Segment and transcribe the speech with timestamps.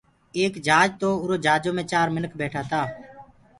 [0.37, 2.81] ايڪ جھاجِ تو اُرو جھآجو مي چآر منک ٻيٺآ تآ